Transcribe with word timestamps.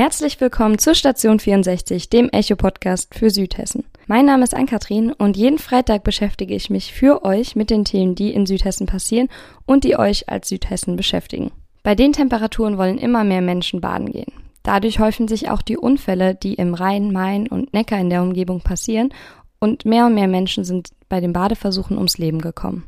Herzlich 0.00 0.40
willkommen 0.40 0.78
zur 0.78 0.94
Station 0.94 1.38
64, 1.38 2.08
dem 2.08 2.30
Echo-Podcast 2.30 3.14
für 3.14 3.28
Südhessen. 3.28 3.84
Mein 4.06 4.24
Name 4.24 4.44
ist 4.44 4.54
Ann-Kathrin 4.54 5.12
und 5.12 5.36
jeden 5.36 5.58
Freitag 5.58 6.04
beschäftige 6.04 6.54
ich 6.54 6.70
mich 6.70 6.94
für 6.94 7.22
euch 7.22 7.54
mit 7.54 7.68
den 7.68 7.84
Themen, 7.84 8.14
die 8.14 8.32
in 8.32 8.46
Südhessen 8.46 8.86
passieren 8.86 9.28
und 9.66 9.84
die 9.84 9.98
euch 9.98 10.30
als 10.30 10.48
Südhessen 10.48 10.96
beschäftigen. 10.96 11.52
Bei 11.82 11.94
den 11.94 12.14
Temperaturen 12.14 12.78
wollen 12.78 12.96
immer 12.96 13.24
mehr 13.24 13.42
Menschen 13.42 13.82
baden 13.82 14.10
gehen. 14.10 14.32
Dadurch 14.62 15.00
häufen 15.00 15.28
sich 15.28 15.50
auch 15.50 15.60
die 15.60 15.76
Unfälle, 15.76 16.34
die 16.34 16.54
im 16.54 16.72
Rhein, 16.72 17.12
Main 17.12 17.46
und 17.46 17.74
Neckar 17.74 18.00
in 18.00 18.08
der 18.08 18.22
Umgebung 18.22 18.62
passieren 18.62 19.12
und 19.58 19.84
mehr 19.84 20.06
und 20.06 20.14
mehr 20.14 20.28
Menschen 20.28 20.64
sind 20.64 20.88
bei 21.10 21.20
den 21.20 21.34
Badeversuchen 21.34 21.98
ums 21.98 22.16
Leben 22.16 22.40
gekommen. 22.40 22.84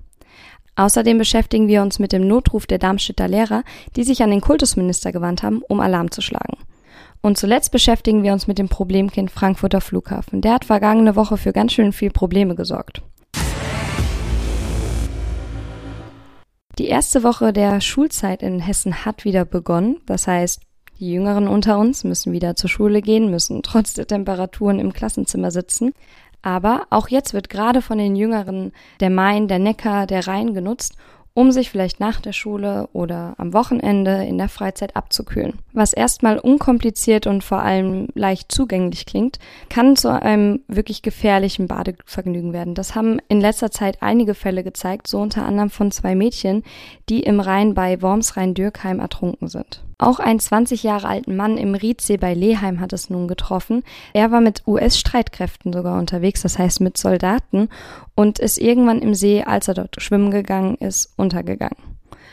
Außerdem 0.76 1.18
beschäftigen 1.18 1.68
wir 1.68 1.82
uns 1.82 1.98
mit 1.98 2.12
dem 2.12 2.26
Notruf 2.26 2.66
der 2.66 2.78
Darmstädter 2.78 3.28
Lehrer, 3.28 3.64
die 3.96 4.04
sich 4.04 4.22
an 4.22 4.30
den 4.30 4.40
Kultusminister 4.40 5.12
gewandt 5.12 5.42
haben, 5.42 5.60
um 5.68 5.80
Alarm 5.80 6.10
zu 6.10 6.22
schlagen. 6.22 6.56
Und 7.20 7.38
zuletzt 7.38 7.70
beschäftigen 7.70 8.22
wir 8.22 8.32
uns 8.32 8.46
mit 8.46 8.58
dem 8.58 8.68
Problemkind 8.68 9.30
Frankfurter 9.30 9.80
Flughafen. 9.80 10.40
Der 10.40 10.54
hat 10.54 10.64
vergangene 10.64 11.16
Woche 11.16 11.36
für 11.36 11.52
ganz 11.52 11.72
schön 11.72 11.92
viel 11.92 12.10
Probleme 12.10 12.54
gesorgt. 12.54 13.02
Die 16.78 16.86
erste 16.86 17.22
Woche 17.22 17.52
der 17.52 17.80
Schulzeit 17.80 18.42
in 18.42 18.58
Hessen 18.58 19.04
hat 19.04 19.24
wieder 19.24 19.44
begonnen. 19.44 20.00
Das 20.06 20.26
heißt, 20.26 20.60
die 20.98 21.12
Jüngeren 21.12 21.48
unter 21.48 21.78
uns 21.78 22.04
müssen 22.04 22.32
wieder 22.32 22.56
zur 22.56 22.70
Schule 22.70 23.02
gehen, 23.02 23.30
müssen 23.30 23.62
trotz 23.62 23.92
der 23.94 24.06
Temperaturen 24.06 24.78
im 24.78 24.92
Klassenzimmer 24.92 25.50
sitzen. 25.50 25.92
Aber 26.42 26.86
auch 26.90 27.08
jetzt 27.08 27.34
wird 27.34 27.48
gerade 27.48 27.82
von 27.82 27.98
den 27.98 28.16
Jüngeren 28.16 28.72
der 29.00 29.10
Main, 29.10 29.48
der 29.48 29.58
Neckar, 29.58 30.06
der 30.06 30.26
Rhein 30.26 30.54
genutzt, 30.54 30.96
um 31.34 31.52
sich 31.52 31.70
vielleicht 31.70 32.00
nach 32.00 32.20
der 32.20 32.32
Schule 32.32 32.88
oder 32.92 33.34
am 33.38 33.52
Wochenende 33.52 34.24
in 34.24 34.38
der 34.38 34.48
Freizeit 34.48 34.96
abzukühlen. 34.96 35.58
Was 35.72 35.92
erstmal 35.92 36.38
unkompliziert 36.38 37.26
und 37.26 37.42
vor 37.42 37.62
allem 37.62 38.08
leicht 38.14 38.52
zugänglich 38.52 39.06
klingt, 39.06 39.38
kann 39.68 39.96
zu 39.96 40.08
einem 40.10 40.60
wirklich 40.68 41.02
gefährlichen 41.02 41.68
Badevergnügen 41.68 42.52
werden. 42.52 42.74
Das 42.74 42.94
haben 42.94 43.18
in 43.28 43.40
letzter 43.40 43.70
Zeit 43.70 43.98
einige 44.02 44.34
Fälle 44.34 44.62
gezeigt, 44.62 45.06
so 45.06 45.20
unter 45.20 45.44
anderem 45.44 45.70
von 45.70 45.90
zwei 45.90 46.14
Mädchen, 46.14 46.62
die 47.08 47.20
im 47.20 47.40
Rhein 47.40 47.74
bei 47.74 48.00
Wormsrhein-Dürkheim 48.02 49.00
ertrunken 49.00 49.48
sind. 49.48 49.82
Auch 50.02 50.18
einen 50.18 50.40
20 50.40 50.82
Jahre 50.82 51.06
alten 51.06 51.36
Mann 51.36 51.56
im 51.56 51.76
Riedsee 51.76 52.16
bei 52.16 52.34
Leheim 52.34 52.80
hat 52.80 52.92
es 52.92 53.08
nun 53.08 53.28
getroffen. 53.28 53.84
Er 54.12 54.32
war 54.32 54.40
mit 54.40 54.66
US-Streitkräften 54.66 55.72
sogar 55.72 55.96
unterwegs, 55.96 56.42
das 56.42 56.58
heißt 56.58 56.80
mit 56.80 56.98
Soldaten, 56.98 57.68
und 58.16 58.40
ist 58.40 58.58
irgendwann 58.58 59.00
im 59.00 59.14
See, 59.14 59.44
als 59.44 59.68
er 59.68 59.74
dort 59.74 60.02
schwimmen 60.02 60.32
gegangen 60.32 60.74
ist, 60.74 61.12
untergegangen. 61.16 61.76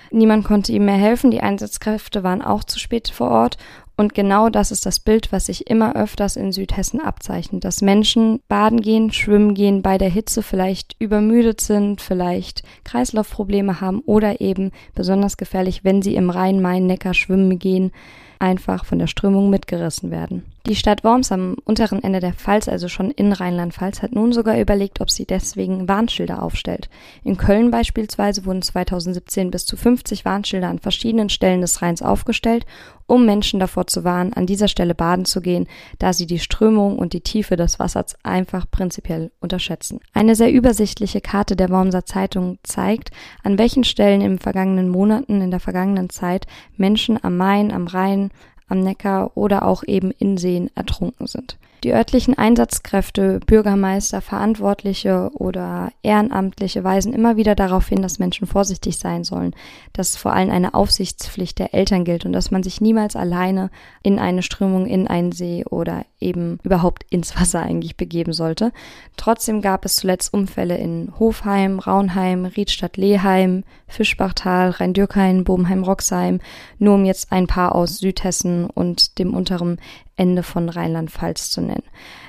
Niemand 0.09 0.45
konnte 0.45 0.71
ihm 0.71 0.85
mehr 0.85 0.95
helfen, 0.95 1.29
die 1.29 1.41
Einsatzkräfte 1.41 2.23
waren 2.23 2.41
auch 2.41 2.63
zu 2.63 2.79
spät 2.79 3.09
vor 3.09 3.29
Ort 3.29 3.57
und 4.00 4.14
genau 4.14 4.47
das 4.47 4.72
ist 4.72 4.86
das 4.86 5.02
Bild, 5.02 5.33
was 5.33 5.47
sich 5.47 5.69
immer 5.69 5.94
öfters 5.94 6.38
in 6.38 6.53
Südhessen 6.53 7.02
abzeichnet, 7.02 7.66
dass 7.66 7.81
Menschen 7.81 8.39
baden 8.47 8.80
gehen, 8.80 9.11
schwimmen 9.11 9.55
gehen, 9.55 9.81
bei 9.81 9.97
der 9.97 10.08
Hitze 10.08 10.42
vielleicht 10.42 10.95
übermüdet 11.00 11.59
sind, 11.59 12.00
vielleicht 12.00 12.64
Kreislaufprobleme 12.86 13.81
haben 13.81 14.00
oder 14.05 14.39
eben 14.39 14.72
besonders 14.95 15.36
gefährlich, 15.36 15.83
wenn 15.83 16.02
sie 16.02 16.16
im 16.16 16.30
Rhein-Main-Neckar 16.30 17.14
schwimmen 17.14 17.59
gehen, 17.59 17.92
einfach 18.39 18.86
von 18.86 19.00
der 19.00 19.08
Strömung 19.08 19.50
mitgerissen 19.50 20.11
werden. 20.11 20.45
Die 20.66 20.75
Stadt 20.75 21.03
Worms 21.03 21.31
am 21.31 21.58
unteren 21.66 22.02
Ende 22.02 22.22
der 22.22 22.33
Pfalz, 22.33 22.70
also 22.70 22.88
schon 22.88 23.11
in 23.11 23.33
Rheinland-Pfalz, 23.33 24.02
hat 24.02 24.14
nun 24.14 24.31
sogar 24.31 24.58
überlegt, 24.59 25.02
ob 25.02 25.09
sie 25.09 25.25
deswegen 25.25 25.89
Warnschilder 25.89 26.42
aufstellt. 26.42 26.89
In 27.23 27.38
Köln 27.38 27.70
beispielsweise 27.70 28.45
wurden 28.45 28.61
2017 28.61 29.52
bis 29.52 29.66
zu 29.66 29.75
50 29.75 30.23
Warnschilder 30.23 30.70
an 30.70 30.80
verschiedenen 30.80 31.30
Stellen 31.30 31.61
des 31.61 31.82
Rheins 31.82 32.02
aufgestellt, 32.02 32.65
um 33.09 33.25
Menschen 33.25 33.59
davor 33.59 33.87
zu 33.87 34.03
warnen, 34.03 34.33
an 34.33 34.45
dieser 34.45 34.67
Stelle 34.67 34.95
baden 34.95 35.25
zu 35.25 35.42
gehen, 35.42 35.67
da 35.97 36.14
sie 36.14 36.27
die 36.27 36.39
Strömung 36.39 36.97
und 36.99 37.14
die 37.14 37.21
Tiefe 37.21 37.55
des 37.55 37.80
Wassers 37.80 38.15
einfach 38.23 38.70
prinzipiell 38.70 39.31
unterschätzen. 39.39 39.99
Eine 40.14 40.36
sehr 40.36 40.52
übersichtliche 40.52 41.21
Karte 41.21 41.55
der 41.55 41.70
Wormser 41.70 42.05
Zeitung 42.05 42.59
zeigt, 42.64 43.11
an 43.43 43.58
welchen 43.58 43.83
Stellen 43.83 44.21
in 44.21 44.39
vergangenen 44.39 44.89
Monaten, 44.89 45.42
in 45.42 45.52
der 45.52 45.59
vergangenen 45.59 46.09
Zeit 46.09 46.45
Menschen 46.77 47.21
am 47.23 47.37
Main, 47.37 47.71
am 47.71 47.87
Rhein, 47.87 48.30
am 48.67 48.81
Neckar 48.81 49.36
oder 49.36 49.65
auch 49.65 49.83
eben 49.83 50.11
in 50.11 50.37
Seen 50.37 50.70
ertrunken 50.76 51.27
sind. 51.27 51.58
Die 51.83 51.93
örtlichen 51.93 52.37
Einsatzkräfte, 52.37 53.39
Bürgermeister, 53.45 54.21
Verantwortliche 54.21 55.31
oder 55.33 55.91
Ehrenamtliche 56.03 56.83
weisen 56.83 57.13
immer 57.13 57.37
wieder 57.37 57.55
darauf 57.55 57.87
hin, 57.87 58.01
dass 58.01 58.19
Menschen 58.19 58.47
vorsichtig 58.47 58.97
sein 58.97 59.23
sollen, 59.23 59.55
dass 59.93 60.17
vor 60.17 60.33
allem 60.33 60.49
eine 60.49 60.73
Aufsichtspflicht 60.73 61.57
der 61.57 61.73
Eltern 61.73 62.03
gilt 62.03 62.25
und 62.25 62.33
dass 62.33 62.51
man 62.51 62.63
sich 62.63 62.81
niemals 62.81 63.15
alleine 63.15 63.69
in 64.03 64.19
eine 64.19 64.43
Strömung, 64.43 64.87
in 64.87 65.07
einen 65.07 65.31
See 65.31 65.63
oder 65.69 66.05
eben 66.19 66.59
überhaupt 66.63 67.05
ins 67.09 67.39
Wasser 67.39 67.61
eigentlich 67.61 67.95
begeben 67.95 68.33
sollte. 68.33 68.73
Trotzdem 69.15 69.61
gab 69.61 69.85
es 69.85 69.95
zuletzt 69.95 70.33
Unfälle 70.33 70.77
in 70.77 71.13
Hofheim, 71.17 71.79
Raunheim, 71.79 72.45
Riedstadt-Leheim, 72.45 73.63
Fischbachtal, 73.87 74.71
Rhein-Dürkheim, 74.71 75.45
Bobenheim-Roxheim, 75.45 76.41
nur 76.77 76.95
um 76.95 77.05
jetzt 77.05 77.31
ein 77.31 77.47
paar 77.47 77.73
aus 77.73 77.99
Südhessen 77.99 78.65
und 78.65 79.17
dem 79.17 79.33
unteren 79.33 79.79
Ende 80.19 80.43
von 80.43 80.67
Rheinland-Pfalz 80.67 81.49
zu 81.49 81.61
nennen. 81.61 81.83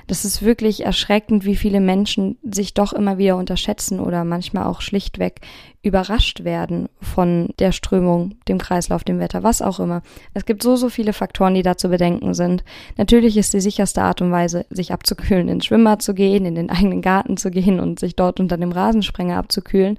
Das 0.07 0.25
ist 0.25 0.41
wirklich 0.41 0.85
erschreckend, 0.85 1.45
wie 1.45 1.55
viele 1.55 1.79
Menschen 1.79 2.37
sich 2.41 2.73
doch 2.73 2.93
immer 2.93 3.17
wieder 3.17 3.35
unterschätzen 3.35 3.99
oder 3.99 4.23
manchmal 4.23 4.65
auch 4.65 4.81
schlichtweg 4.81 5.41
überrascht 5.83 6.43
werden 6.43 6.89
von 7.01 7.49
der 7.59 7.71
Strömung, 7.71 8.35
dem 8.47 8.59
Kreislauf, 8.59 9.03
dem 9.03 9.19
Wetter, 9.19 9.43
was 9.43 9.61
auch 9.61 9.79
immer. 9.79 10.03
Es 10.33 10.45
gibt 10.45 10.63
so, 10.63 10.75
so 10.75 10.89
viele 10.89 11.11
Faktoren, 11.11 11.53
die 11.53 11.63
da 11.63 11.75
zu 11.75 11.89
bedenken 11.89 12.33
sind. 12.33 12.63
Natürlich 12.97 13.35
ist 13.35 13.53
die 13.53 13.61
sicherste 13.61 14.01
Art 14.01 14.21
und 14.21 14.31
Weise, 14.31 14.65
sich 14.69 14.93
abzukühlen, 14.93 15.49
ins 15.49 15.65
Schwimmbad 15.65 16.01
zu 16.01 16.13
gehen, 16.13 16.45
in 16.45 16.55
den 16.55 16.69
eigenen 16.69 17.01
Garten 17.01 17.35
zu 17.35 17.51
gehen 17.51 17.79
und 17.79 17.99
sich 17.99 18.15
dort 18.15 18.39
unter 18.39 18.57
dem 18.57 18.71
Rasensprenger 18.71 19.37
abzukühlen. 19.37 19.97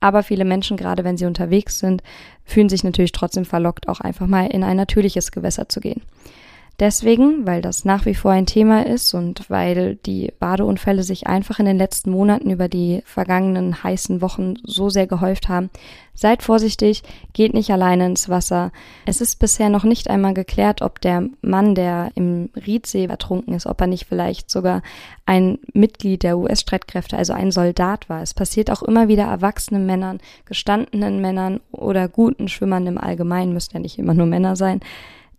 Aber 0.00 0.22
viele 0.22 0.44
Menschen, 0.44 0.76
gerade 0.76 1.04
wenn 1.04 1.16
sie 1.16 1.26
unterwegs 1.26 1.78
sind, 1.78 2.02
fühlen 2.44 2.68
sich 2.68 2.84
natürlich 2.84 3.12
trotzdem 3.12 3.44
verlockt, 3.44 3.88
auch 3.88 4.00
einfach 4.00 4.26
mal 4.26 4.46
in 4.46 4.64
ein 4.64 4.76
natürliches 4.76 5.32
Gewässer 5.32 5.68
zu 5.68 5.80
gehen. 5.80 6.02
Deswegen, 6.80 7.46
weil 7.46 7.62
das 7.62 7.84
nach 7.84 8.06
wie 8.06 8.14
vor 8.14 8.32
ein 8.32 8.46
Thema 8.46 8.84
ist 8.84 9.14
und 9.14 9.48
weil 9.50 9.96
die 10.06 10.32
Badeunfälle 10.40 11.02
sich 11.02 11.26
einfach 11.26 11.58
in 11.58 11.66
den 11.66 11.76
letzten 11.76 12.10
Monaten 12.10 12.50
über 12.50 12.68
die 12.68 13.02
vergangenen 13.04 13.84
heißen 13.84 14.20
Wochen 14.20 14.54
so 14.64 14.88
sehr 14.88 15.06
gehäuft 15.06 15.48
haben, 15.48 15.70
seid 16.14 16.42
vorsichtig, 16.42 17.02
geht 17.34 17.54
nicht 17.54 17.70
alleine 17.70 18.06
ins 18.06 18.28
Wasser. 18.28 18.72
Es 19.06 19.20
ist 19.20 19.38
bisher 19.38 19.68
noch 19.68 19.84
nicht 19.84 20.10
einmal 20.10 20.34
geklärt, 20.34 20.82
ob 20.82 21.00
der 21.00 21.28
Mann, 21.40 21.74
der 21.74 22.10
im 22.14 22.48
Riedsee 22.66 23.04
ertrunken 23.04 23.54
ist, 23.54 23.66
ob 23.66 23.80
er 23.80 23.86
nicht 23.86 24.06
vielleicht 24.06 24.50
sogar 24.50 24.82
ein 25.26 25.58
Mitglied 25.72 26.22
der 26.22 26.38
US-Streitkräfte, 26.38 27.16
also 27.16 27.32
ein 27.32 27.50
Soldat 27.50 28.08
war. 28.08 28.22
Es 28.22 28.34
passiert 28.34 28.70
auch 28.70 28.82
immer 28.82 29.08
wieder 29.08 29.24
erwachsenen 29.24 29.86
Männern, 29.86 30.20
gestandenen 30.46 31.20
Männern 31.20 31.60
oder 31.70 32.08
guten 32.08 32.48
Schwimmern 32.48 32.86
im 32.86 32.98
Allgemeinen, 32.98 33.52
müssen 33.52 33.74
ja 33.74 33.80
nicht 33.80 33.98
immer 33.98 34.14
nur 34.14 34.26
Männer 34.26 34.56
sein, 34.56 34.80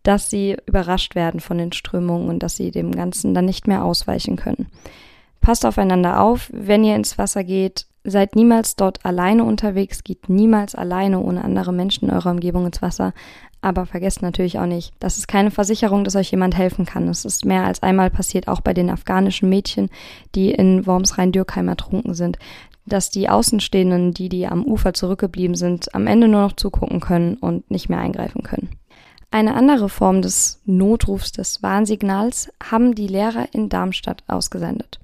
dass 0.03 0.29
sie 0.29 0.57
überrascht 0.65 1.15
werden 1.15 1.39
von 1.39 1.57
den 1.57 1.71
Strömungen 1.71 2.29
und 2.29 2.43
dass 2.43 2.55
sie 2.55 2.71
dem 2.71 2.91
Ganzen 2.91 3.33
dann 3.33 3.45
nicht 3.45 3.67
mehr 3.67 3.83
ausweichen 3.83 4.35
können. 4.35 4.67
Passt 5.41 5.65
aufeinander 5.65 6.21
auf, 6.21 6.49
wenn 6.53 6.83
ihr 6.83 6.95
ins 6.95 7.17
Wasser 7.17 7.43
geht, 7.43 7.85
seid 8.03 8.35
niemals 8.35 8.75
dort 8.75 9.05
alleine 9.05 9.43
unterwegs, 9.43 10.03
geht 10.03 10.29
niemals 10.29 10.75
alleine 10.75 11.19
ohne 11.19 11.43
andere 11.43 11.73
Menschen 11.73 12.09
in 12.09 12.15
eurer 12.15 12.31
Umgebung 12.31 12.65
ins 12.65 12.81
Wasser. 12.81 13.13
Aber 13.61 13.85
vergesst 13.85 14.21
natürlich 14.21 14.59
auch 14.59 14.65
nicht, 14.65 14.93
das 14.99 15.17
ist 15.17 15.27
keine 15.29 15.51
Versicherung, 15.51 16.03
dass 16.03 16.17
euch 16.17 16.31
jemand 16.31 16.57
helfen 16.57 16.85
kann. 16.85 17.07
Es 17.07 17.23
ist 17.23 17.45
mehr 17.45 17.63
als 17.63 17.81
einmal 17.81 18.09
passiert, 18.09 18.49
auch 18.49 18.59
bei 18.59 18.73
den 18.73 18.89
afghanischen 18.89 19.47
Mädchen, 19.47 19.89
die 20.35 20.51
in 20.51 20.85
Worms-Rhein-Dürkheim 20.85 21.69
ertrunken 21.69 22.13
sind, 22.13 22.37
dass 22.85 23.09
die 23.09 23.29
Außenstehenden, 23.29 24.13
die, 24.13 24.27
die 24.27 24.47
am 24.47 24.65
Ufer 24.65 24.93
zurückgeblieben 24.93 25.55
sind, 25.55 25.95
am 25.95 26.07
Ende 26.07 26.27
nur 26.27 26.41
noch 26.41 26.53
zugucken 26.53 26.99
können 26.99 27.35
und 27.35 27.71
nicht 27.71 27.87
mehr 27.87 27.99
eingreifen 27.99 28.43
können. 28.43 28.69
Eine 29.33 29.55
andere 29.55 29.89
Form 29.89 30.21
des 30.21 30.61
Notrufs, 30.63 31.31
des 31.31 31.63
Warnsignals, 31.63 32.51
haben 32.63 32.93
die 32.93 33.07
Lehrer 33.07 33.47
in 33.51 33.67
Darmstadt 33.67 34.23
ausgesendet. 34.27 34.99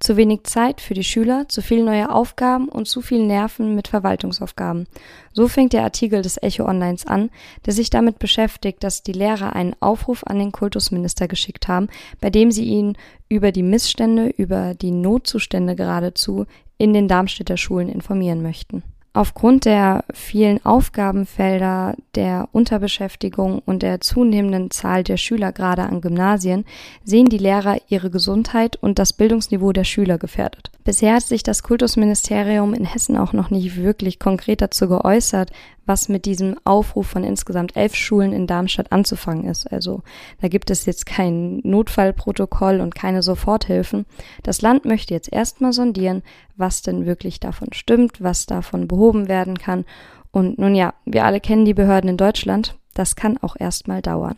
Zu 0.00 0.16
wenig 0.16 0.44
Zeit 0.44 0.80
für 0.80 0.94
die 0.94 1.04
Schüler, 1.04 1.50
zu 1.50 1.60
viele 1.60 1.84
neue 1.84 2.10
Aufgaben 2.10 2.70
und 2.70 2.88
zu 2.88 3.02
viel 3.02 3.26
Nerven 3.26 3.74
mit 3.74 3.88
Verwaltungsaufgaben. 3.88 4.86
So 5.34 5.48
fängt 5.48 5.74
der 5.74 5.82
Artikel 5.82 6.22
des 6.22 6.42
Echo 6.42 6.64
Onlines 6.64 7.06
an, 7.06 7.28
der 7.66 7.74
sich 7.74 7.90
damit 7.90 8.18
beschäftigt, 8.18 8.82
dass 8.82 9.02
die 9.02 9.12
Lehrer 9.12 9.54
einen 9.54 9.76
Aufruf 9.80 10.24
an 10.24 10.38
den 10.38 10.50
Kultusminister 10.50 11.28
geschickt 11.28 11.68
haben, 11.68 11.88
bei 12.22 12.30
dem 12.30 12.52
sie 12.52 12.64
ihn 12.64 12.96
über 13.28 13.52
die 13.52 13.62
Missstände, 13.62 14.28
über 14.28 14.72
die 14.74 14.92
Notzustände 14.92 15.76
geradezu 15.76 16.46
in 16.78 16.94
den 16.94 17.06
Darmstädter 17.06 17.58
Schulen 17.58 17.90
informieren 17.90 18.40
möchten. 18.40 18.82
Aufgrund 19.16 19.64
der 19.64 20.04
vielen 20.12 20.66
Aufgabenfelder, 20.66 21.94
der 22.16 22.48
Unterbeschäftigung 22.50 23.62
und 23.64 23.84
der 23.84 24.00
zunehmenden 24.00 24.72
Zahl 24.72 25.04
der 25.04 25.18
Schüler 25.18 25.52
gerade 25.52 25.84
an 25.84 26.00
Gymnasien 26.00 26.64
sehen 27.04 27.26
die 27.26 27.38
Lehrer 27.38 27.76
ihre 27.88 28.10
Gesundheit 28.10 28.74
und 28.74 28.98
das 28.98 29.12
Bildungsniveau 29.12 29.70
der 29.70 29.84
Schüler 29.84 30.18
gefährdet. 30.18 30.72
Bisher 30.82 31.14
hat 31.14 31.22
sich 31.22 31.44
das 31.44 31.62
Kultusministerium 31.62 32.74
in 32.74 32.84
Hessen 32.84 33.16
auch 33.16 33.32
noch 33.32 33.50
nicht 33.50 33.76
wirklich 33.76 34.18
konkret 34.18 34.60
dazu 34.60 34.88
geäußert, 34.88 35.52
was 35.86 36.08
mit 36.08 36.24
diesem 36.24 36.56
Aufruf 36.64 37.06
von 37.06 37.24
insgesamt 37.24 37.76
elf 37.76 37.94
Schulen 37.94 38.32
in 38.32 38.46
Darmstadt 38.46 38.92
anzufangen 38.92 39.44
ist. 39.44 39.70
Also 39.70 40.02
da 40.40 40.48
gibt 40.48 40.70
es 40.70 40.86
jetzt 40.86 41.06
kein 41.06 41.60
Notfallprotokoll 41.64 42.80
und 42.80 42.94
keine 42.94 43.22
Soforthilfen. 43.22 44.06
Das 44.42 44.62
Land 44.62 44.84
möchte 44.84 45.14
jetzt 45.14 45.32
erstmal 45.32 45.72
sondieren, 45.72 46.22
was 46.56 46.82
denn 46.82 47.06
wirklich 47.06 47.40
davon 47.40 47.72
stimmt, 47.72 48.22
was 48.22 48.46
davon 48.46 48.88
behoben 48.88 49.28
werden 49.28 49.58
kann. 49.58 49.84
Und 50.30 50.58
nun 50.58 50.74
ja, 50.74 50.94
wir 51.04 51.24
alle 51.24 51.40
kennen 51.40 51.64
die 51.64 51.74
Behörden 51.74 52.10
in 52.10 52.16
Deutschland. 52.16 52.76
Das 52.94 53.16
kann 53.16 53.38
auch 53.38 53.56
erstmal 53.58 54.02
dauern. 54.02 54.36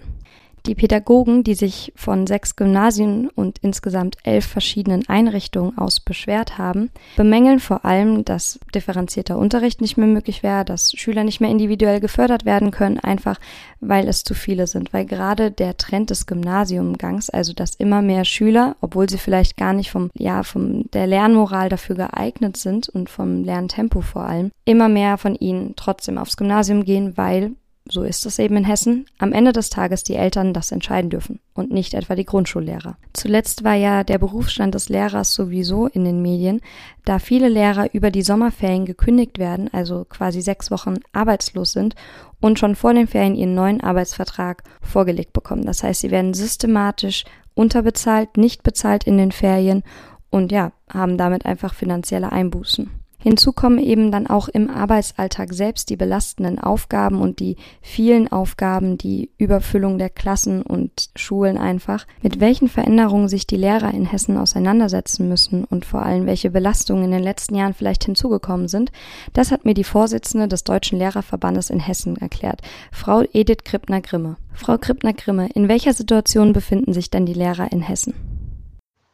Die 0.66 0.74
Pädagogen, 0.74 1.44
die 1.44 1.54
sich 1.54 1.92
von 1.94 2.26
sechs 2.26 2.56
Gymnasien 2.56 3.28
und 3.28 3.58
insgesamt 3.58 4.16
elf 4.24 4.44
verschiedenen 4.44 5.08
Einrichtungen 5.08 5.78
aus 5.78 6.00
beschwert 6.00 6.58
haben, 6.58 6.90
bemängeln 7.16 7.60
vor 7.60 7.84
allem, 7.84 8.24
dass 8.24 8.58
differenzierter 8.74 9.38
Unterricht 9.38 9.80
nicht 9.80 9.96
mehr 9.96 10.08
möglich 10.08 10.42
wäre, 10.42 10.64
dass 10.64 10.90
Schüler 10.90 11.22
nicht 11.22 11.40
mehr 11.40 11.50
individuell 11.50 12.00
gefördert 12.00 12.44
werden 12.44 12.72
können, 12.72 12.98
einfach 12.98 13.38
weil 13.80 14.08
es 14.08 14.24
zu 14.24 14.34
viele 14.34 14.66
sind. 14.66 14.92
Weil 14.92 15.04
gerade 15.04 15.52
der 15.52 15.76
Trend 15.76 16.10
des 16.10 16.26
Gymnasiumgangs, 16.26 17.30
also 17.30 17.52
dass 17.52 17.76
immer 17.76 18.02
mehr 18.02 18.24
Schüler, 18.24 18.74
obwohl 18.80 19.08
sie 19.08 19.18
vielleicht 19.18 19.56
gar 19.56 19.72
nicht 19.72 19.92
vom, 19.92 20.10
ja, 20.14 20.42
vom 20.42 20.90
der 20.90 21.06
Lernmoral 21.06 21.68
dafür 21.68 21.94
geeignet 21.94 22.56
sind 22.56 22.88
und 22.88 23.08
vom 23.08 23.44
Lerntempo 23.44 24.00
vor 24.00 24.22
allem, 24.22 24.50
immer 24.64 24.88
mehr 24.88 25.16
von 25.16 25.36
ihnen 25.36 25.74
trotzdem 25.76 26.18
aufs 26.18 26.36
Gymnasium 26.36 26.84
gehen, 26.84 27.16
weil 27.16 27.52
so 27.88 28.02
ist 28.02 28.26
es 28.26 28.38
eben 28.38 28.56
in 28.56 28.64
Hessen, 28.64 29.06
am 29.18 29.32
Ende 29.32 29.52
des 29.52 29.70
Tages 29.70 30.02
die 30.02 30.16
Eltern 30.16 30.52
das 30.52 30.72
entscheiden 30.72 31.10
dürfen 31.10 31.40
und 31.54 31.70
nicht 31.70 31.94
etwa 31.94 32.14
die 32.14 32.24
Grundschullehrer. 32.24 32.96
Zuletzt 33.12 33.64
war 33.64 33.74
ja 33.74 34.04
der 34.04 34.18
Berufsstand 34.18 34.74
des 34.74 34.88
Lehrers 34.88 35.32
sowieso 35.32 35.86
in 35.86 36.04
den 36.04 36.20
Medien, 36.22 36.60
da 37.04 37.18
viele 37.18 37.48
Lehrer 37.48 37.94
über 37.94 38.10
die 38.10 38.22
Sommerferien 38.22 38.86
gekündigt 38.86 39.38
werden, 39.38 39.70
also 39.72 40.04
quasi 40.08 40.40
sechs 40.40 40.70
Wochen 40.70 40.96
arbeitslos 41.12 41.72
sind 41.72 41.94
und 42.40 42.58
schon 42.58 42.74
vor 42.74 42.92
den 42.92 43.06
Ferien 43.06 43.36
ihren 43.36 43.54
neuen 43.54 43.80
Arbeitsvertrag 43.80 44.64
vorgelegt 44.80 45.32
bekommen. 45.32 45.64
Das 45.64 45.82
heißt, 45.82 46.00
sie 46.00 46.10
werden 46.10 46.34
systematisch 46.34 47.24
unterbezahlt, 47.54 48.36
nicht 48.36 48.62
bezahlt 48.62 49.04
in 49.04 49.16
den 49.16 49.32
Ferien 49.32 49.82
und 50.30 50.52
ja, 50.52 50.72
haben 50.90 51.16
damit 51.16 51.46
einfach 51.46 51.74
finanzielle 51.74 52.32
Einbußen. 52.32 52.90
Hinzu 53.26 53.52
kommen 53.52 53.80
eben 53.80 54.12
dann 54.12 54.28
auch 54.28 54.46
im 54.46 54.70
Arbeitsalltag 54.70 55.52
selbst 55.52 55.90
die 55.90 55.96
belastenden 55.96 56.60
Aufgaben 56.60 57.20
und 57.20 57.40
die 57.40 57.56
vielen 57.82 58.30
Aufgaben, 58.30 58.98
die 58.98 59.32
Überfüllung 59.36 59.98
der 59.98 60.10
Klassen 60.10 60.62
und 60.62 61.10
Schulen 61.16 61.58
einfach, 61.58 62.06
mit 62.22 62.38
welchen 62.38 62.68
Veränderungen 62.68 63.26
sich 63.26 63.44
die 63.44 63.56
Lehrer 63.56 63.92
in 63.92 64.04
Hessen 64.06 64.38
auseinandersetzen 64.38 65.28
müssen 65.28 65.64
und 65.64 65.84
vor 65.84 66.06
allem 66.06 66.26
welche 66.26 66.52
Belastungen 66.52 67.06
in 67.06 67.10
den 67.10 67.24
letzten 67.24 67.56
Jahren 67.56 67.74
vielleicht 67.74 68.04
hinzugekommen 68.04 68.68
sind, 68.68 68.92
das 69.32 69.50
hat 69.50 69.64
mir 69.64 69.74
die 69.74 69.82
Vorsitzende 69.82 70.46
des 70.46 70.62
Deutschen 70.62 70.96
Lehrerverbandes 70.96 71.68
in 71.70 71.80
Hessen 71.80 72.16
erklärt, 72.18 72.62
Frau 72.92 73.24
Edith 73.32 73.64
Krippner-Grimme. 73.64 74.36
Frau 74.52 74.78
Krippner-Grimme, 74.78 75.48
in 75.52 75.66
welcher 75.66 75.94
Situation 75.94 76.52
befinden 76.52 76.92
sich 76.92 77.10
denn 77.10 77.26
die 77.26 77.34
Lehrer 77.34 77.72
in 77.72 77.80
Hessen? 77.80 78.14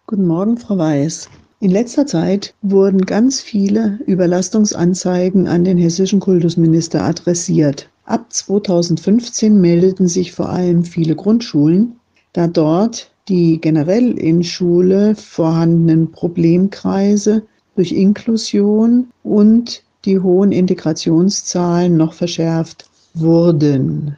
Guten 0.07 0.27
Morgen, 0.27 0.59
Frau 0.59 0.77
Weiß. 0.77 1.31
In 1.63 1.71
letzter 1.71 2.09
Zeit 2.09 2.55
wurden 2.63 3.03
ganz 3.03 3.41
viele 3.41 4.01
Überlastungsanzeigen 4.07 5.47
an 5.47 5.63
den 5.63 5.79
hessischen 5.79 6.19
Kultusminister 6.19 7.05
adressiert. 7.05 7.89
Ab 8.05 8.33
2015 8.33 9.61
meldeten 9.61 10.09
sich 10.09 10.33
vor 10.33 10.49
allem 10.49 10.83
viele 10.83 11.15
Grundschulen, 11.15 12.01
da 12.33 12.49
dort 12.49 13.13
die 13.29 13.61
generell 13.61 14.19
in 14.19 14.43
Schule 14.43 15.15
vorhandenen 15.15 16.11
Problemkreise 16.11 17.45
durch 17.77 17.93
Inklusion 17.93 19.07
und 19.23 19.85
die 20.05 20.19
hohen 20.19 20.51
Integrationszahlen 20.51 21.97
noch 21.97 22.15
verschärft 22.15 22.91
wurden. 23.15 24.17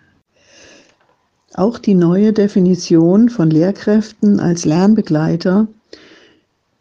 Auch 1.52 1.78
die 1.78 1.94
neue 1.94 2.32
Definition 2.32 3.28
von 3.28 3.50
Lehrkräften 3.50 4.40
als 4.40 4.64
Lernbegleiter 4.64 5.68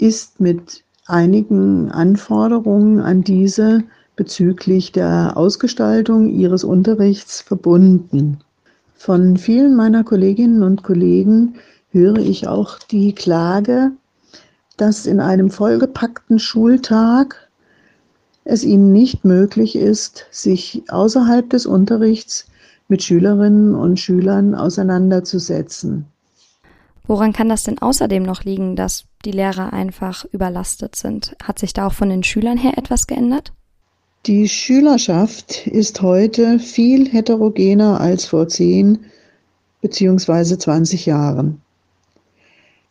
ist 0.03 0.41
mit 0.41 0.83
einigen 1.05 1.89
Anforderungen 1.89 2.99
an 2.99 3.23
diese 3.23 3.83
bezüglich 4.17 4.91
der 4.91 5.37
Ausgestaltung 5.37 6.29
ihres 6.29 6.65
Unterrichts 6.65 7.39
verbunden. 7.39 8.39
Von 8.95 9.37
vielen 9.37 9.77
meiner 9.77 10.03
Kolleginnen 10.03 10.61
und 10.61 10.83
Kollegen 10.83 11.55
höre 11.91 12.17
ich 12.17 12.49
auch 12.49 12.79
die 12.79 13.15
Klage, 13.15 13.91
dass 14.75 15.05
in 15.05 15.21
einem 15.21 15.49
vollgepackten 15.49 16.37
Schultag 16.37 17.49
es 18.43 18.65
ihnen 18.65 18.91
nicht 18.91 19.23
möglich 19.23 19.77
ist, 19.77 20.25
sich 20.31 20.83
außerhalb 20.89 21.49
des 21.49 21.65
Unterrichts 21.65 22.47
mit 22.89 23.03
Schülerinnen 23.03 23.73
und 23.73 24.01
Schülern 24.01 24.53
auseinanderzusetzen. 24.53 26.07
Woran 27.05 27.33
kann 27.33 27.49
das 27.49 27.63
denn 27.63 27.79
außerdem 27.79 28.23
noch 28.23 28.43
liegen, 28.43 28.75
dass 28.75 29.05
die 29.25 29.31
Lehrer 29.31 29.73
einfach 29.73 30.25
überlastet 30.31 30.95
sind? 30.95 31.35
Hat 31.43 31.59
sich 31.59 31.73
da 31.73 31.87
auch 31.87 31.93
von 31.93 32.09
den 32.09 32.23
Schülern 32.23 32.57
her 32.57 32.77
etwas 32.77 33.07
geändert? 33.07 33.51
Die 34.25 34.47
Schülerschaft 34.47 35.67
ist 35.67 36.01
heute 36.01 36.59
viel 36.59 37.09
heterogener 37.09 37.99
als 37.99 38.25
vor 38.25 38.47
zehn 38.47 38.99
beziehungsweise 39.81 40.57
20 40.57 41.05
Jahren. 41.05 41.61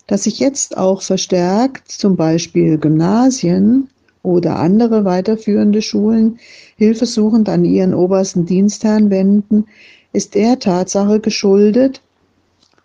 Dass 0.07 0.25
sich 0.25 0.39
jetzt 0.41 0.77
auch 0.77 1.01
verstärkt 1.01 1.91
zum 1.91 2.17
Beispiel 2.17 2.77
Gymnasien 2.77 3.89
oder 4.23 4.59
andere 4.59 5.07
weiterführende 5.07 5.81
Schulen 5.81 6.39
hilfesuchend 6.77 7.49
an 7.49 7.65
ihren 7.65 7.95
obersten 7.95 8.45
Dienstherrn 8.45 9.09
wenden, 9.09 9.65
ist 10.13 10.35
der 10.35 10.59
Tatsache 10.59 11.19
geschuldet, 11.19 12.03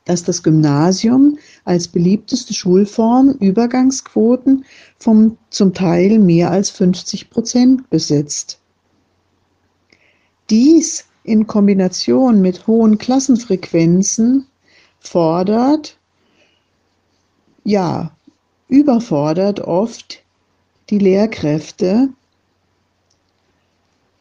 dass 0.08 0.24
das 0.24 0.42
Gymnasium 0.42 1.38
als 1.66 1.88
beliebteste 1.90 2.54
Schulform 2.54 3.32
Übergangsquoten 3.40 4.64
von 4.98 5.38
zum 5.50 5.74
Teil 5.74 6.20
mehr 6.20 6.50
als 6.50 6.70
50 6.70 7.30
Prozent 7.30 7.90
besitzt. 7.90 8.60
Dies 10.50 11.06
in 11.24 11.46
Kombination 11.46 12.40
mit 12.42 12.68
hohen 12.68 12.98
Klassenfrequenzen 12.98 14.48
fordert, 15.00 15.98
ja, 17.66 18.16
überfordert 18.70 19.60
oft 19.60 20.24
die 20.90 21.00
Lehrkräfte 21.00 22.10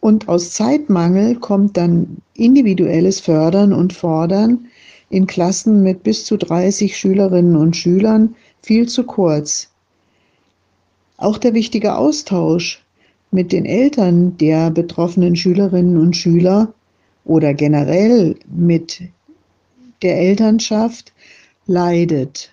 und 0.00 0.28
aus 0.28 0.50
Zeitmangel 0.50 1.36
kommt 1.36 1.76
dann 1.76 2.18
individuelles 2.34 3.20
Fördern 3.20 3.72
und 3.72 3.92
Fordern 3.92 4.66
in 5.10 5.26
Klassen 5.26 5.82
mit 5.82 6.02
bis 6.02 6.24
zu 6.24 6.36
30 6.36 6.96
Schülerinnen 6.96 7.56
und 7.56 7.76
Schülern 7.76 8.34
viel 8.62 8.88
zu 8.88 9.04
kurz. 9.04 9.70
Auch 11.16 11.38
der 11.38 11.54
wichtige 11.54 11.96
Austausch 11.96 12.84
mit 13.30 13.52
den 13.52 13.64
Eltern 13.64 14.36
der 14.38 14.70
betroffenen 14.70 15.36
Schülerinnen 15.36 15.96
und 15.96 16.16
Schüler 16.16 16.72
oder 17.24 17.54
generell 17.54 18.36
mit 18.48 19.02
der 20.02 20.18
Elternschaft 20.18 21.12
leidet. 21.66 22.50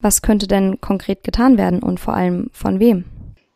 Was 0.00 0.22
könnte 0.22 0.46
denn 0.46 0.80
konkret 0.80 1.24
getan 1.24 1.56
werden 1.56 1.82
und 1.82 1.98
vor 1.98 2.14
allem 2.14 2.50
von 2.52 2.78
wem? 2.80 3.04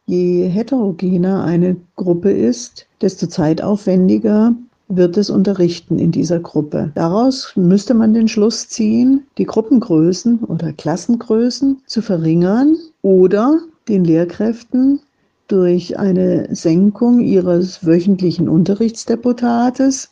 Je 0.07 0.49
heterogener 0.49 1.45
eine 1.45 1.77
Gruppe 1.97 2.31
ist, 2.31 2.87
desto 3.03 3.27
zeitaufwendiger 3.27 4.55
wird 4.89 5.17
es 5.17 5.31
unterrichten 5.31 5.99
in 5.99 6.11
dieser 6.11 6.41
Gruppe. 6.41 6.91
Daraus 6.95 7.53
müsste 7.57 7.95
man 7.95 8.15
den 8.15 8.29
Schluss 8.29 8.69
ziehen, 8.69 9.25
die 9.37 9.45
Gruppengrößen 9.45 10.41
oder 10.41 10.73
Klassengrößen 10.73 11.83
zu 11.87 12.03
verringern 12.03 12.77
oder 13.03 13.61
den 13.89 14.05
Lehrkräften 14.05 15.01
durch 15.47 15.99
eine 15.99 16.55
Senkung 16.55 17.21
ihres 17.21 17.85
wöchentlichen 17.87 18.49
Unterrichtsdeputates 18.49 20.11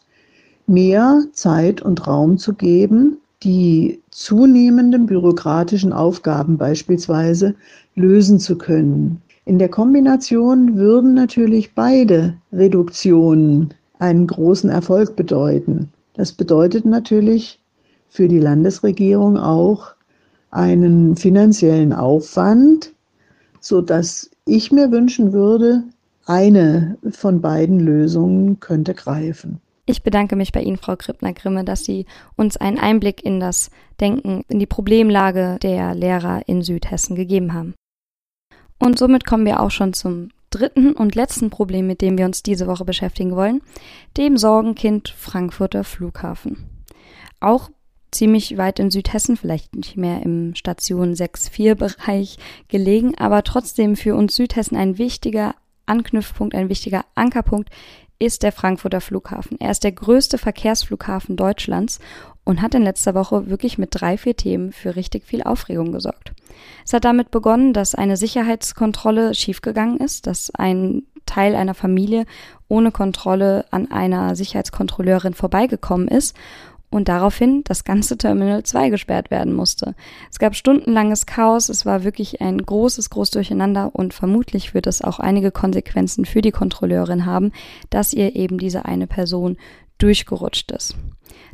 mehr 0.66 1.23
Zeit 1.33 1.83
und 1.83 2.06
Raum 2.06 2.38
zu 2.38 2.54
geben, 2.54 3.18
die 3.42 4.00
zunehmenden 4.11 5.06
bürokratischen 5.06 5.92
Aufgaben 5.92 6.56
beispielsweise 6.56 7.54
lösen 7.95 8.40
zu 8.40 8.56
können. 8.56 9.21
In 9.45 9.59
der 9.59 9.68
Kombination 9.68 10.76
würden 10.76 11.14
natürlich 11.14 11.75
beide 11.75 12.35
Reduktionen 12.52 13.75
einen 13.99 14.26
großen 14.26 14.71
Erfolg 14.71 15.17
bedeuten. 15.17 15.91
Das 16.15 16.33
bedeutet 16.33 16.85
natürlich 16.85 17.61
für 18.09 18.29
die 18.29 18.38
Landesregierung 18.38 19.37
auch 19.37 19.95
einen 20.50 21.17
finanziellen 21.17 21.93
Aufwand, 21.93 22.93
so 23.61 23.81
dass 23.83 24.31
ich 24.47 24.73
mir 24.73 24.91
wünschen 24.91 25.33
würde, 25.33 25.85
eine 26.25 26.97
von 27.11 27.41
beiden 27.41 27.81
Lösungen 27.81 28.59
könnte 28.61 28.95
greifen. 28.95 29.61
Ich 29.88 30.03
bedanke 30.03 30.35
mich 30.35 30.50
bei 30.50 30.62
Ihnen, 30.62 30.79
Frau 30.79 30.97
Krippner-Grimme, 30.97 31.65
dass 31.65 31.85
Sie 31.85 32.07
uns 32.37 32.57
einen 32.57 32.79
Einblick 32.79 33.25
in 33.25 33.38
das 33.38 33.71
Denken, 34.00 34.43
in 34.49 34.59
die 34.59 34.67
Problemlage 34.67 35.59
der 35.62 35.95
Lehrer 35.95 36.43
in 36.47 36.62
Südhessen 36.62 37.15
gegeben 37.15 37.53
haben. 37.53 37.75
Und 38.81 38.99
somit 38.99 39.25
kommen 39.25 39.47
wir 39.47 39.61
auch 39.61 39.71
schon 39.71 39.93
zum 39.93 40.31
dritten 40.50 40.93
und 40.93 41.15
letzten 41.15 41.50
Problem, 41.50 41.87
mit 41.87 42.00
dem 42.00 42.19
wir 42.19 42.25
uns 42.25 42.43
diese 42.43 42.67
Woche 42.67 42.85
beschäftigen 42.85 43.37
wollen, 43.37 43.62
dem 44.17 44.37
Sorgenkind 44.37 45.09
Frankfurter 45.17 45.85
Flughafen. 45.85 46.85
Auch 47.41 47.71
ziemlich 48.11 48.57
weit 48.57 48.79
in 48.79 48.91
Südhessen, 48.91 49.37
vielleicht 49.37 49.75
nicht 49.75 49.97
mehr 49.97 50.23
im 50.23 50.55
Station 50.55 51.15
6-4-Bereich 51.15 52.38
gelegen, 52.69 53.15
aber 53.17 53.43
trotzdem 53.43 53.97
für 53.97 54.15
uns 54.15 54.37
Südhessen 54.37 54.76
ein 54.76 54.99
wichtiger 54.99 55.55
Anknüpfpunkt, 55.87 56.55
ein 56.55 56.69
wichtiger 56.69 57.05
Ankerpunkt 57.15 57.71
ist 58.19 58.43
der 58.43 58.53
Frankfurter 58.53 59.00
Flughafen. 59.00 59.61
Er 59.61 59.71
ist 59.71 59.85
der 59.85 59.93
größte 59.93 60.38
Verkehrsflughafen 60.38 61.37
Deutschlands 61.37 61.99
und 62.47 62.62
hat 62.62 62.75
in 62.75 62.83
letzter 62.83 63.15
Woche 63.15 63.50
wirklich 63.50 63.76
mit 63.76 63.91
drei, 63.93 64.17
vier 64.17 64.37
Themen 64.37 64.73
für 64.73 64.97
richtig 64.97 65.26
viel 65.26 65.43
Aufregung 65.43 65.93
gesorgt. 65.93 66.33
Es 66.87 66.93
hat 66.93 67.05
damit 67.05 67.31
begonnen, 67.31 67.75
dass 67.75 67.95
eine 67.95 68.17
Sicherheitskontrolle 68.17 69.35
schiefgegangen 69.35 69.99
ist, 69.99 70.26
dass 70.29 70.55
ein 70.55 71.03
Teil 71.26 71.57
einer 71.57 71.75
Familie 71.75 72.25
ohne 72.69 72.93
Kontrolle 72.93 73.67
an 73.73 73.91
einer 73.91 74.37
Sicherheitskontrolleurin 74.37 75.35
vorbeigekommen 75.35 76.07
ist 76.07 76.37
und 76.88 77.09
daraufhin 77.09 77.62
das 77.65 77.83
ganze 77.83 78.17
Terminal 78.17 78.62
2 78.62 78.91
gesperrt 78.91 79.33
werden 79.33 79.53
musste. 79.53 79.97
Es 80.31 80.38
gab 80.38 80.55
stundenlanges 80.55 81.26
Chaos, 81.26 81.69
es 81.69 81.85
war 81.85 82.05
wirklich 82.05 82.41
ein 82.41 82.59
großes, 82.59 83.11
groß 83.11 83.31
Durcheinander 83.31 83.91
und 83.93 84.15
vermutlich 84.15 84.73
wird 84.73 84.87
es 84.87 85.03
auch 85.03 85.19
einige 85.19 85.50
Konsequenzen 85.50 86.25
für 86.25 86.43
die 86.43 86.53
Kontrolleurin 86.53 87.26
haben, 87.26 87.50
dass 87.91 88.12
ihr 88.12 88.37
eben 88.37 88.59
diese 88.59 88.85
eine 88.85 89.09
Person 89.09 89.57
durchgerutscht 89.99 90.71
ist. 90.73 90.97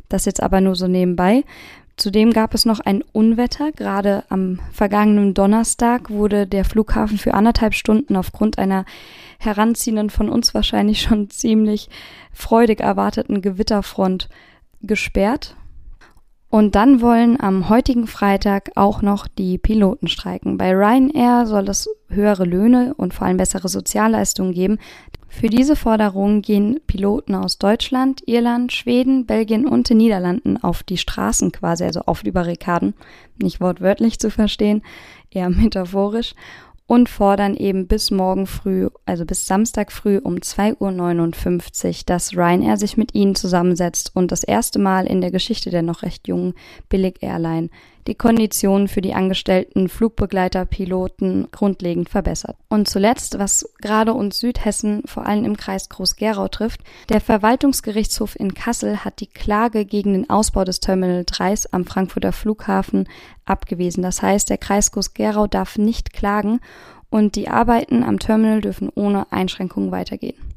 Das 0.09 0.25
jetzt 0.25 0.43
aber 0.43 0.61
nur 0.61 0.75
so 0.75 0.87
nebenbei. 0.87 1.43
Zudem 1.95 2.31
gab 2.31 2.53
es 2.53 2.65
noch 2.65 2.79
ein 2.79 3.03
Unwetter. 3.11 3.71
Gerade 3.71 4.23
am 4.29 4.59
vergangenen 4.71 5.33
Donnerstag 5.33 6.09
wurde 6.09 6.47
der 6.47 6.65
Flughafen 6.65 7.17
für 7.17 7.35
anderthalb 7.35 7.75
Stunden 7.75 8.15
aufgrund 8.15 8.57
einer 8.57 8.85
heranziehenden, 9.39 10.09
von 10.09 10.29
uns 10.29 10.53
wahrscheinlich 10.53 11.01
schon 11.01 11.29
ziemlich 11.29 11.89
freudig 12.31 12.79
erwarteten 12.79 13.41
Gewitterfront 13.41 14.29
gesperrt. 14.81 15.55
Und 16.49 16.75
dann 16.75 17.01
wollen 17.01 17.39
am 17.39 17.69
heutigen 17.69 18.05
Freitag 18.05 18.71
auch 18.75 19.01
noch 19.01 19.27
die 19.27 19.57
Piloten 19.57 20.07
streiken. 20.07 20.57
Bei 20.57 20.71
Ryanair 20.71 21.47
soll 21.47 21.67
es 21.67 21.89
höhere 22.09 22.45
Löhne 22.45 22.93
und 22.95 23.13
vor 23.13 23.25
allem 23.25 23.37
bessere 23.37 23.69
Sozialleistungen 23.69 24.53
geben. 24.53 24.77
Für 25.35 25.49
diese 25.49 25.75
Forderung 25.75 26.41
gehen 26.41 26.79
Piloten 26.87 27.35
aus 27.35 27.57
Deutschland, 27.57 28.21
Irland, 28.27 28.71
Schweden, 28.71 29.25
Belgien 29.25 29.67
und 29.67 29.89
den 29.89 29.97
Niederlanden 29.97 30.57
auf 30.57 30.83
die 30.83 30.97
Straßen 30.97 31.51
quasi, 31.51 31.83
also 31.83 32.01
auf 32.01 32.21
die 32.21 32.31
Barrikaden. 32.31 32.93
Nicht 33.41 33.59
wortwörtlich 33.59 34.19
zu 34.19 34.29
verstehen, 34.29 34.83
eher 35.31 35.49
metaphorisch 35.49 36.33
und 36.85 37.09
fordern 37.09 37.57
eben 37.57 37.87
bis 37.87 38.11
morgen 38.11 38.45
früh, 38.45 38.89
also 39.05 39.25
bis 39.25 39.47
Samstag 39.47 39.91
früh 39.91 40.19
um 40.19 40.35
2.59 40.35 41.87
Uhr, 41.87 41.93
dass 42.05 42.37
Ryanair 42.37 42.77
sich 42.77 42.95
mit 42.95 43.15
ihnen 43.15 43.35
zusammensetzt 43.35 44.15
und 44.15 44.31
das 44.31 44.43
erste 44.43 44.79
Mal 44.79 45.07
in 45.07 45.19
der 45.19 45.31
Geschichte 45.31 45.71
der 45.71 45.81
noch 45.81 46.03
recht 46.03 46.27
jungen 46.27 46.53
Billig-Airline 46.89 47.69
die 48.07 48.15
Konditionen 48.15 48.87
für 48.87 49.01
die 49.01 49.13
angestellten 49.13 49.89
Flugbegleiter, 49.89 50.65
Piloten 50.65 51.47
grundlegend 51.51 52.09
verbessert. 52.09 52.57
Und 52.69 52.87
zuletzt, 52.87 53.39
was 53.39 53.69
gerade 53.81 54.13
uns 54.13 54.39
Südhessen 54.39 55.03
vor 55.05 55.25
allem 55.25 55.45
im 55.45 55.57
Kreis 55.57 55.89
Groß-Gerau 55.89 56.47
trifft, 56.47 56.81
der 57.09 57.21
Verwaltungsgerichtshof 57.21 58.39
in 58.39 58.53
Kassel 58.53 59.03
hat 59.03 59.19
die 59.19 59.27
Klage 59.27 59.85
gegen 59.85 60.13
den 60.13 60.29
Ausbau 60.29 60.63
des 60.63 60.79
Terminal 60.79 61.23
3 61.25 61.53
am 61.71 61.85
Frankfurter 61.85 62.31
Flughafen 62.31 63.07
abgewiesen. 63.45 64.03
Das 64.03 64.21
heißt, 64.21 64.49
der 64.49 64.57
Kreis 64.57 64.91
Groß-Gerau 64.91 65.47
darf 65.47 65.77
nicht 65.77 66.13
klagen 66.13 66.59
und 67.09 67.35
die 67.35 67.47
Arbeiten 67.47 68.03
am 68.03 68.17
Terminal 68.17 68.61
dürfen 68.61 68.89
ohne 68.95 69.31
Einschränkungen 69.31 69.91
weitergehen. 69.91 70.52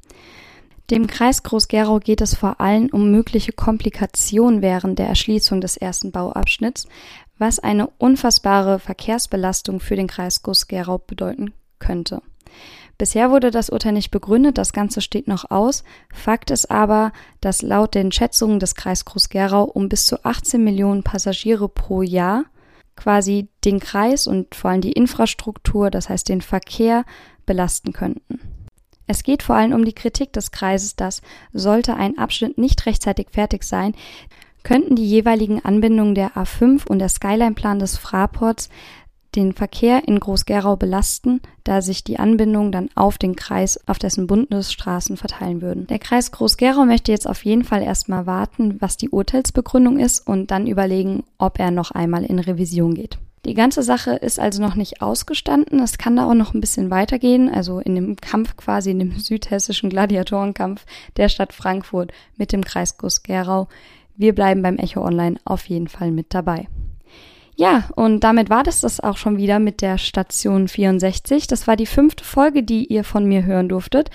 Dem 0.91 1.09
Kreis 1.09 1.43
Groß-Gerau 1.43 1.99
geht 1.99 2.21
es 2.21 2.37
vor 2.37 2.61
allem 2.61 2.89
um 2.93 3.11
mögliche 3.11 3.53
Komplikationen 3.53 4.63
während 4.63 5.01
der 5.01 5.09
Erschließung 5.09 5.61
des 5.61 5.77
ersten 5.77 6.13
Bauabschnitts, 6.13 6.87
was 7.39 7.59
eine 7.59 7.89
unfassbare 7.99 8.79
Verkehrsbelastung 8.79 9.81
für 9.81 9.97
den 9.97 10.07
Kreis 10.07 10.43
Groß-Gerau 10.43 10.99
bedeuten 10.99 11.53
könnte. 11.81 12.23
Bisher 12.99 13.31
wurde 13.31 13.51
das 13.51 13.69
Urteil 13.69 13.93
nicht 13.93 14.11
begründet, 14.11 14.59
das 14.59 14.73
Ganze 14.73 15.01
steht 15.01 15.27
noch 15.27 15.51
aus. 15.51 15.83
Fakt 16.15 16.51
ist 16.51 16.71
aber, 16.71 17.13
dass 17.41 17.63
laut 17.63 17.95
den 17.95 18.13
Schätzungen 18.13 18.61
des 18.61 18.75
Kreis 18.77 19.05
Groß-Gerau 19.05 19.65
um 19.65 19.89
bis 19.89 20.07
zu 20.07 20.25
18 20.25 20.63
Millionen 20.63 21.03
Passagiere 21.03 21.69
pro 21.69 22.03
Jahr 22.03 22.45
quasi 22.95 23.49
den 23.65 23.79
Kreis 23.79 24.27
und 24.27 24.55
vor 24.55 24.71
allem 24.71 24.81
die 24.81 24.93
Infrastruktur, 24.93 25.91
das 25.91 26.09
heißt 26.09 26.29
den 26.29 26.41
Verkehr, 26.41 27.05
belasten 27.45 27.93
könnten. 27.93 28.41
Es 29.07 29.23
geht 29.23 29.43
vor 29.43 29.57
allem 29.57 29.73
um 29.73 29.85
die 29.85 29.95
Kritik 29.95 30.33
des 30.33 30.51
Kreises, 30.51 30.97
dass 30.97 31.23
sollte 31.53 31.95
ein 31.95 32.19
Abschnitt 32.19 32.59
nicht 32.59 32.87
rechtzeitig 32.87 33.29
fertig 33.31 33.65
sein, 33.65 33.95
könnten 34.63 34.97
die 34.97 35.07
jeweiligen 35.07 35.65
Anbindungen 35.65 36.15
der 36.15 36.33
A5 36.33 36.89
und 36.89 36.99
der 36.99 37.09
Skyline-Plan 37.09 37.79
des 37.79 37.97
Fraports 37.97 38.69
den 39.37 39.53
Verkehr 39.53 40.09
in 40.09 40.19
Groß-Gerau 40.19 40.77
belasten, 40.77 41.41
da 41.63 41.83
sich 41.83 42.03
die 42.03 42.19
Anbindungen 42.19 42.73
dann 42.73 42.89
auf 42.95 43.19
den 43.19 43.37
Kreis, 43.37 43.79
auf 43.87 43.99
dessen 43.99 44.27
Bundesstraßen 44.27 45.17
verteilen 45.17 45.63
würden. 45.63 45.87
Der 45.87 45.99
Kreis 45.99 46.33
Groß-Gerau 46.33 46.85
möchte 46.85 47.13
jetzt 47.13 47.29
auf 47.29 47.45
jeden 47.45 47.63
Fall 47.63 47.83
erstmal 47.83 48.27
warten, 48.27 48.77
was 48.81 48.97
die 48.97 49.11
Urteilsbegründung 49.11 49.99
ist 49.99 50.27
und 50.27 50.51
dann 50.51 50.67
überlegen, 50.67 51.23
ob 51.39 51.59
er 51.59 51.71
noch 51.71 51.91
einmal 51.91 52.25
in 52.25 52.39
Revision 52.39 52.95
geht. 52.95 53.19
Die 53.47 53.55
ganze 53.55 53.85
Sache 53.85 54.17
ist 54.17 54.41
also 54.41 54.61
noch 54.61 54.75
nicht 54.75 55.03
ausgestanden. 55.03 55.79
Es 55.79 55.99
kann 55.99 56.17
da 56.17 56.29
auch 56.29 56.35
noch 56.35 56.53
ein 56.53 56.61
bisschen 56.61 56.91
weitergehen. 56.91 57.49
Also 57.49 57.79
in 57.79 57.95
dem 57.95 58.17
Kampf 58.17 58.57
quasi, 58.57 58.91
in 58.91 58.99
dem 58.99 59.17
südhessischen 59.21 59.89
Gladiatorenkampf 59.89 60.85
der 61.17 61.29
Stadt 61.29 61.53
Frankfurt 61.53 62.11
mit 62.37 62.51
dem 62.51 62.65
Kreis 62.65 62.99
Groß-Gerau. 62.99 63.69
Wir 64.17 64.35
bleiben 64.35 64.63
beim 64.63 64.79
Echo 64.79 65.01
Online 65.01 65.37
auf 65.45 65.67
jeden 65.67 65.87
Fall 65.87 66.11
mit 66.11 66.35
dabei. 66.35 66.67
Ja, 67.55 67.85
und 67.95 68.25
damit 68.25 68.51
war 68.51 68.65
das 68.65 68.81
das 68.81 68.99
auch 68.99 69.17
schon 69.17 69.37
wieder 69.37 69.61
mit 69.61 69.81
der 69.81 69.97
Station 69.97 70.67
64. 70.67 71.47
Das 71.47 71.69
war 71.69 71.77
die 71.77 71.87
fünfte 71.87 72.25
Folge, 72.25 72.65
die 72.65 72.87
ihr 72.87 73.05
von 73.05 73.27
mir 73.27 73.45
hören 73.45 73.69
durftet. 73.69 74.11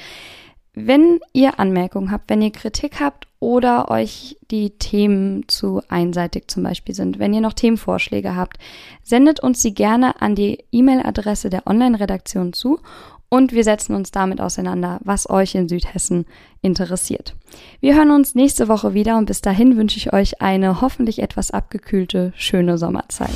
Wenn 0.73 1.19
ihr 1.33 1.59
Anmerkungen 1.59 2.11
habt, 2.11 2.29
wenn 2.29 2.41
ihr 2.41 2.51
Kritik 2.51 3.01
habt 3.01 3.27
oder 3.41 3.91
euch 3.91 4.37
die 4.51 4.69
Themen 4.69 5.43
zu 5.49 5.81
einseitig 5.89 6.47
zum 6.47 6.63
Beispiel 6.63 6.95
sind, 6.95 7.19
wenn 7.19 7.33
ihr 7.33 7.41
noch 7.41 7.53
Themenvorschläge 7.53 8.37
habt, 8.37 8.57
sendet 9.03 9.41
uns 9.41 9.61
sie 9.61 9.73
gerne 9.73 10.21
an 10.21 10.33
die 10.33 10.63
E-Mail-Adresse 10.71 11.49
der 11.49 11.67
Online-Redaktion 11.67 12.53
zu 12.53 12.79
und 13.27 13.51
wir 13.51 13.65
setzen 13.65 13.95
uns 13.95 14.11
damit 14.11 14.39
auseinander, 14.39 14.99
was 15.03 15.29
euch 15.29 15.55
in 15.55 15.67
Südhessen 15.67 16.25
interessiert. 16.61 17.35
Wir 17.81 17.95
hören 17.95 18.11
uns 18.11 18.35
nächste 18.35 18.69
Woche 18.69 18.93
wieder 18.93 19.17
und 19.17 19.25
bis 19.25 19.41
dahin 19.41 19.75
wünsche 19.75 19.97
ich 19.97 20.13
euch 20.13 20.41
eine 20.41 20.79
hoffentlich 20.79 21.19
etwas 21.19 21.51
abgekühlte, 21.51 22.31
schöne 22.35 22.77
Sommerzeit. 22.77 23.35